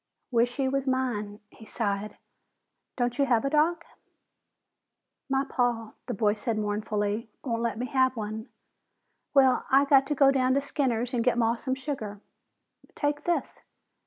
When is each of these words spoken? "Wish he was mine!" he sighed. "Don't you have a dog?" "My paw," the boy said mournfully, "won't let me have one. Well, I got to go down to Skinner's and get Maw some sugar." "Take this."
"Wish 0.31 0.55
he 0.57 0.67
was 0.67 0.87
mine!" 0.87 1.41
he 1.51 1.63
sighed. 1.63 2.17
"Don't 2.95 3.19
you 3.19 3.25
have 3.27 3.45
a 3.45 3.51
dog?" 3.51 3.85
"My 5.29 5.45
paw," 5.47 5.93
the 6.07 6.15
boy 6.15 6.33
said 6.33 6.57
mournfully, 6.57 7.29
"won't 7.43 7.61
let 7.61 7.77
me 7.77 7.85
have 7.85 8.15
one. 8.17 8.49
Well, 9.35 9.63
I 9.69 9.85
got 9.85 10.07
to 10.07 10.15
go 10.15 10.31
down 10.31 10.55
to 10.55 10.59
Skinner's 10.61 11.13
and 11.13 11.23
get 11.23 11.37
Maw 11.37 11.55
some 11.55 11.75
sugar." 11.75 12.19
"Take 12.95 13.25
this." 13.25 13.61